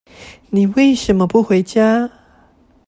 [0.49, 2.09] 你為什麼不回家？